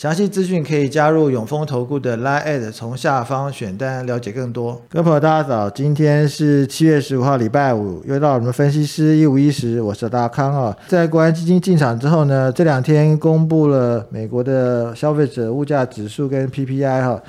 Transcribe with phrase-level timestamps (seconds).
[0.00, 4.80] 详细资讯可以加入永丰投顾的 Line，从下方选单了解更多。
[4.88, 10.74] 各位朋友，大家早，今天是七月十五号，礼拜五，又到我们分析师一五一十，我是大康啊。
[10.88, 17.20] 在国安基金进场之后呢，这两天公布了美国的消费者物价指数跟 PPI 哈。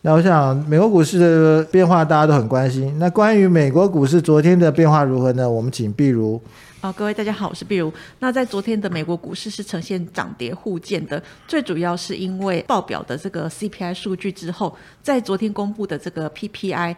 [0.00, 2.92] 那我想美国股市的变化大家都很关心。
[2.98, 5.48] 那关于美国股市昨天的变化如何呢？
[5.48, 6.42] 我们请碧如。
[6.82, 7.92] 啊，各位大家好，我是碧如。
[8.18, 16.94] 那在昨天的美国股市是呈现涨跌互见的，最主要是因为报表的这个 CPI 数据之后，在昨天公布的这个 PPI，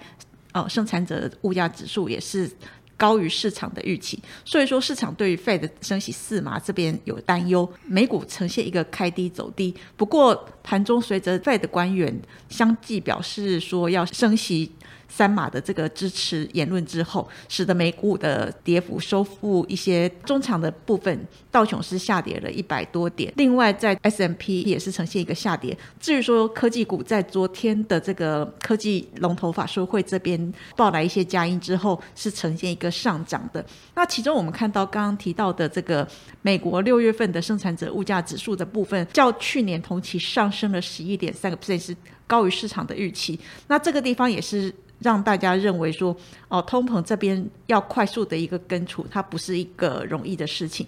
[0.52, 2.50] 呃，生产者物价指数也是。
[2.98, 9.74] 高于市场的预期，所以说市场对于 Fed 升息四码这边有担忧，美股呈现一个开低走低。
[9.96, 12.14] 不过盘中随着 Fed 官员
[12.50, 14.72] 相继表示说要升息。
[15.10, 23.32] 三码的这个支持言论之后，使得美股的跌幅收复一些中长的部分，道琼斯下跌了一百多点。
[23.38, 25.74] 另外，在 S M P 也是呈现一个下跌。
[25.98, 33.64] 至于说科技股，在昨天的这个科技龙头法说会这边报来一些佳音之后，是呈现一个上涨的。
[33.94, 36.06] 那其中我们看到刚刚提到的这个
[36.42, 43.38] 美国六月份的生产者物价指数的部分，较去年同期上升了十一点三个 percent，是高于市场的预期。
[43.66, 44.74] 那这个地方也是。
[45.00, 46.12] 让大家认为说，
[46.48, 50.84] 哦，通膨这边要快速的一个根除，它不是一个容易的事情。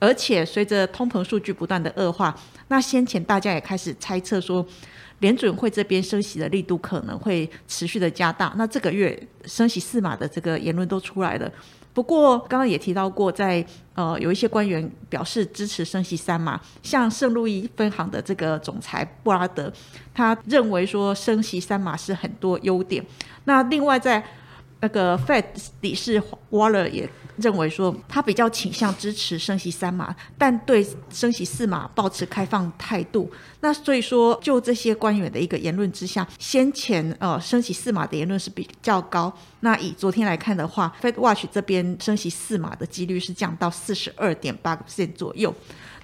[0.00, 2.34] 而且随着通膨数据不断的恶化，
[2.68, 4.66] 那先前大家也开始猜测说，
[5.20, 8.52] 联准会这边升息的力度可能会持续的加大。
[8.56, 11.52] 那这个月升息四码的这个言论都出来了。
[11.92, 19.70] 不过刚刚也提到过，在呃有一些官员表示支持升息三码，像圣路易分行的这个总裁布拉德，
[20.14, 23.04] 他认为说升息三码是很多优点。
[23.44, 24.24] 那另外在
[24.82, 25.44] 那个 Fed
[25.82, 33.30] 理事 Waller 也认为说，他比较倾向支持升息三码，但对升息四码保持开放态度。
[33.60, 39.30] 那所以说，就这些官员的一个言论之下，先前呃升息四码的言论是比较高。
[39.60, 45.54] 那以昨天来看的话，Fed Watch 这边升息四码的几率是降到四十二点八个 percent 左右。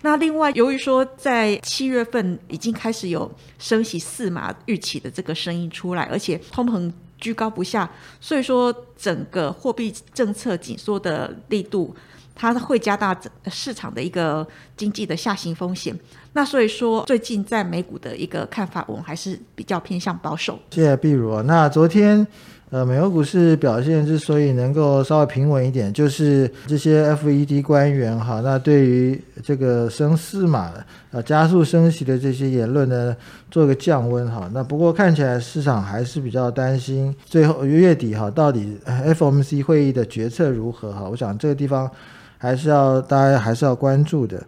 [0.03, 6.92] 那另外，由于说在七月份已经开始有升息四码预期的这个声音出来，而且通膨。
[7.19, 7.91] 居高不下，
[8.21, 11.94] 所以说整个货币政策紧缩的力度，
[12.34, 13.19] 它会加大
[13.50, 14.47] 市场的一个
[14.77, 15.99] 经济的下行风险。
[16.32, 20.59] 那所以说，最近在美股的一个看法，我们还是比较偏向保守。
[20.71, 21.43] 谢谢碧如。
[21.43, 22.27] 那昨天。
[22.76, 30.70] 呃，美国股市表现之所以能够稍微平稳一点，就是这些 FED 官员哈，那对于这个升四码
[31.10, 33.16] 呃加速升息的这些言论呢，
[33.50, 34.50] 做个降温哈。
[34.53, 41.09] 那不过看起来市场还是比较担心，最后月底哈，到底 FOMC 会议的决策如何哈？
[41.09, 41.91] 我想这个地方
[42.36, 44.42] 还是要大家还是要关注的。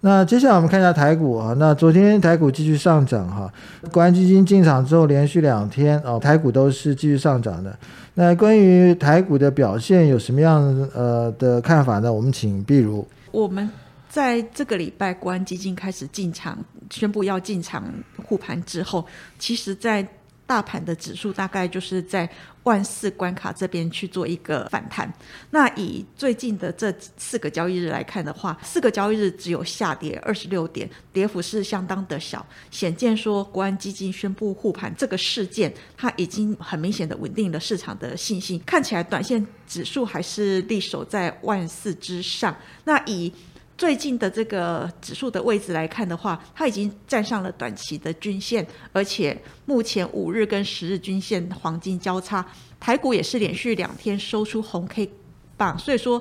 [0.00, 3.52] 那接下来我们看一下台股啊，那昨天台股继续上涨哈，
[3.90, 7.76] 国安基金进场之后连续两天哦，台股都是继续上涨的。
[8.14, 10.62] 那关于台股的表现有什么样
[10.94, 12.12] 呃的看法呢？
[12.12, 13.06] 我们请碧如。
[13.32, 13.68] 我们
[14.08, 16.56] 在这个礼拜国安基金开始进场
[16.90, 17.84] 宣布要进场
[18.24, 19.04] 护盘之后，
[19.36, 20.06] 其实在
[20.48, 22.28] 大盘的指数大概就是在
[22.62, 25.12] 万四关卡这边去做一个反弹。
[25.50, 38.58] 那以最近的这四个交易日来看的话，四个交易日只有下跌二十六点，跌幅是相当的小，显见说国安基金宣布护盘这个事件，它已经很明显的稳定了市场的信心。
[38.64, 42.56] 看起来短线指数还是立守在万四之上。
[42.84, 43.30] 那以
[43.78, 52.44] 最近的这个指数的位置来看的话，它已经站上了短期的均线，而且目前五日跟十日均线黄金交叉，
[52.80, 55.08] 台股也是连续两天收出红 K
[55.56, 56.20] 棒，所以说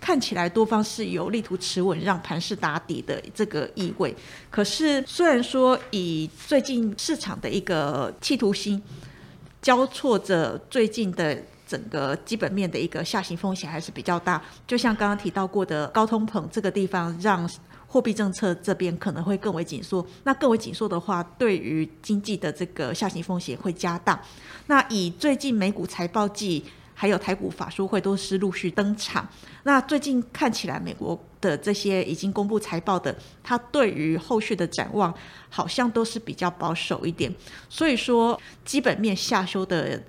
[0.00, 4.16] 看起来多方是有力图持稳，让盘势打底的这个意味。
[4.50, 8.82] 可是虽然说以最近市场的一个企图心
[9.60, 11.38] 交错着最近的。
[11.66, 17.48] 整个基本面的一个下行风险还是比较大，就像刚刚提到过的高通膨这个地方，让
[17.86, 20.04] 货币政策这边可能会更为紧缩。
[20.24, 24.20] 那更为紧缩的话，对于经济的这个下行风险会加大。
[24.66, 29.26] 那以最近美股财报季还有台股法说会都是陆续登场。
[29.62, 35.14] 那最近看起来美国的这些已经公布财报的，它对于后续的展望
[35.48, 37.32] 好像都是比较保守一点。
[37.68, 40.02] 所以说基本面下修的。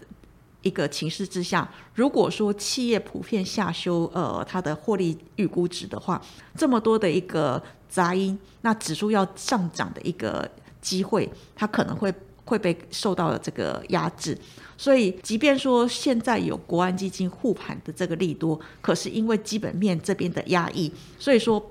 [0.65, 6.19] 一个情势之下，如果说企业普遍下修呃它的获利预估值的话，
[6.57, 10.49] 这么多的一个杂音，那指数要上涨的一个
[10.81, 12.11] 机会，它可能会
[12.45, 14.35] 会被受到了这个压制。
[14.75, 21.63] 所以，即便说现在有国安基金护盘的这个利多，可是因为基本面这边的压抑，所以说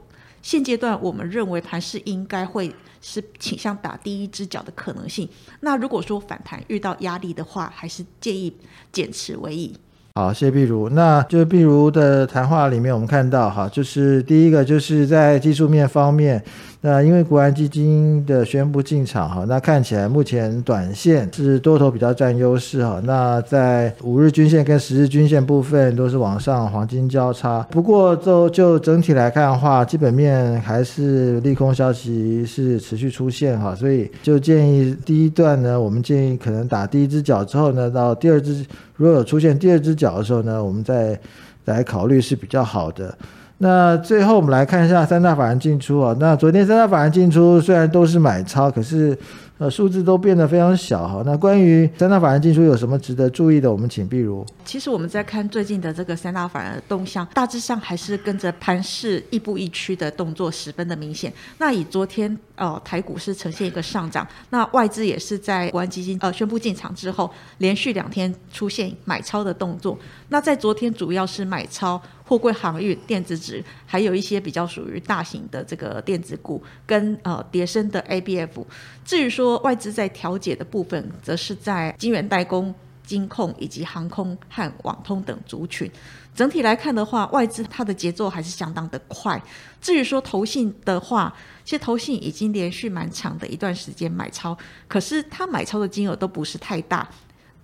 [0.44, 2.72] 现阶段我们认为盘势应该会。
[3.06, 5.28] 是倾向打第一只脚的可能性。
[5.60, 8.50] 那如果说反弹遇到压力的话，还是建议
[8.90, 9.76] 减持为宜。
[10.14, 10.88] 好，谢谢碧如。
[10.88, 16.42] 那就碧如的谈话里面，我们看到哈，就是第一个就是在技术面方面，
[16.86, 23.00] 那因为国安基金的宣布进场哈，那看起来目前短线是多头比较占优势哈。
[23.04, 38.62] 那在五日均线跟十日均线部分都是往上黄金交叉，不过就就整体来看的话，基本面还是利空消息是持续出现哈，所以就建议第一段呢，我们建议可能打第一只脚之后呢，到第二只。
[38.96, 41.18] 如果有出现第二只脚的时候呢，我们再
[41.64, 43.16] 来考虑是比较好的。
[43.58, 46.16] 那最后我们来看一下三大法人进出啊。
[46.18, 49.16] 那昨天三大法人进出虽然都是买超，可是。
[49.56, 51.22] 呃，数字都变得非常小哈。
[51.24, 53.70] 那关于三大法人进出有什么值得注意的？
[53.70, 54.44] 我们请碧如。
[54.64, 61.32] 其实我们在看最近的这个三大法人的动向，大致上还是跟着盘势亦步亦趋的动作，十分的明显。
[61.58, 69.96] 那以昨天呃台股是呈现一个上涨，那外资也是在国安基金呃宣布进场之后，连续两天出现买超的动作。
[70.30, 72.02] 那在昨天主要是买超。
[72.24, 78.64] 货柜航运、电子纸，还有一些比较属于大型的这个电子股，跟呃叠升的 ABF。
[79.04, 82.74] 至于说外资在调节的部分，则是在晶圆代工、
[83.04, 85.90] 金控以及航空和网通等族群。
[86.34, 89.40] 整体来看的话，外资它的节奏还是相当的快。
[89.80, 91.32] 至于说投信的话，
[91.62, 94.56] 其实投信已经连续蛮长的一段时间买超，
[94.88, 97.08] 可是它买超的金额都不是太大。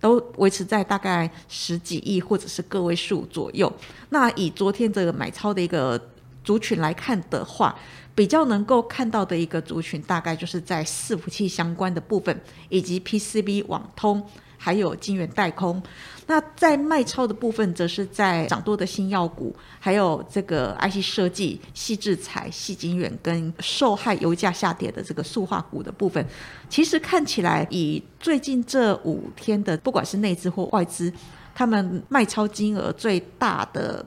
[0.00, 3.72] 都维持在大概十几亿或者是个位数左右。
[4.08, 6.00] 那以昨天这个买超的一个
[6.42, 7.78] 族群来看的话，
[8.14, 14.26] 比较能够看到的一个族群，大概就是在伺服器相关的部分，以及 PCB 网通。
[14.62, 15.82] 还有晶圆代工，
[16.26, 26.22] 那在卖超的部分，则是在涨多的新药股，还有这个 IC 设计、细制材、细晶圆跟受害油价下跌的这个塑化股的部分。
[26.68, 31.10] 其实看起来，以最近这五天的，不管是内资或外资，
[31.54, 34.04] 他们卖超金额最大的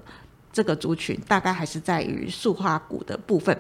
[0.52, 3.58] 这个族群，大概还是在于塑化股的部分。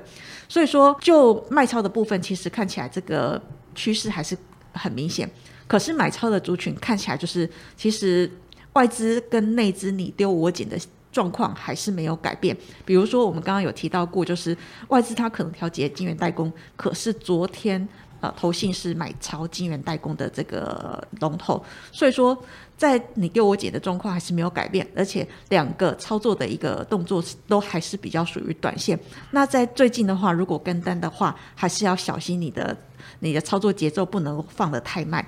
[0.47, 3.41] 所以说，就卖超的部分，其实看起来这个
[3.73, 4.37] 趋势还是
[4.73, 5.27] 很明显。
[5.67, 8.29] 可是买超的族群看起来就是，其实
[8.73, 10.77] 外资跟内资你丢我捡的
[11.11, 12.55] 状况还是没有改变。
[12.85, 14.57] 比如说我们刚刚有提到过，就是
[14.87, 17.87] 外资它可能调节晶圆代工，可是昨天
[18.19, 22.35] 呃投信是买超晶圆代工的这个龙头，所以说
[22.75, 28.99] 在你丢我捡的状况还是没有改变，而且两个操作的一个动作都还是比较属于短线。
[29.29, 32.75] 那在最近的话，如果跟单的话，还是要小心你的
[33.19, 35.23] 你的操作节奏不能放得太慢。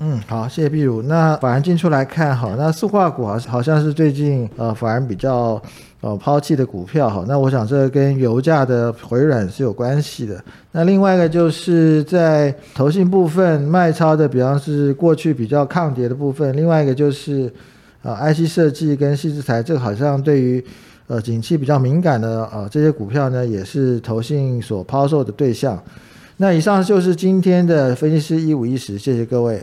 [0.00, 1.02] 嗯，好，谢谢碧如。
[1.02, 5.60] 那法人进出来看，好，那塑化股好好像是最近呃法人比较
[6.00, 10.42] 呃抛弃的股票，哈，那我想这跟油价的回软是有关系的。
[10.72, 16.54] 那另外一个就是在投信部分卖超的，比方是过去比较抗跌的部分。
[16.56, 17.50] 另外一个就是
[18.02, 20.62] 呃 IC 设计跟细制材，这个好像对于
[21.06, 25.80] 呃景气比较敏感的呃这些股票呢，也是投信所抛售的对象。
[26.38, 29.62] 那以上就是今天的分析师一五一十，谢谢各位。